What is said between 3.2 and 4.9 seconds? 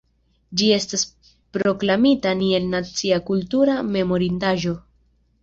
kultura memorindaĵo.